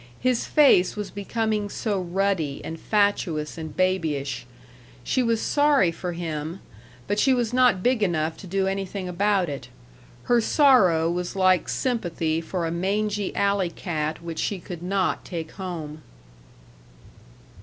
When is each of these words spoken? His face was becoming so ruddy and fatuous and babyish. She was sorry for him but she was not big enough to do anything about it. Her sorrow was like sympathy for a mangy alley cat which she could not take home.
His 0.19 0.47
face 0.47 0.95
was 0.95 1.11
becoming 1.11 1.69
so 1.69 2.01
ruddy 2.01 2.59
and 2.65 2.79
fatuous 2.79 3.55
and 3.55 3.77
babyish. 3.77 4.47
She 5.03 5.21
was 5.21 5.39
sorry 5.39 5.91
for 5.91 6.13
him 6.13 6.59
but 7.05 7.19
she 7.19 7.35
was 7.35 7.53
not 7.53 7.83
big 7.83 8.01
enough 8.01 8.35
to 8.37 8.47
do 8.47 8.65
anything 8.65 9.07
about 9.07 9.47
it. 9.47 9.67
Her 10.23 10.41
sorrow 10.41 11.11
was 11.11 11.35
like 11.35 11.69
sympathy 11.69 12.41
for 12.41 12.65
a 12.65 12.71
mangy 12.71 13.35
alley 13.35 13.69
cat 13.69 14.23
which 14.23 14.39
she 14.39 14.57
could 14.57 14.81
not 14.81 15.23
take 15.23 15.51
home. 15.51 16.01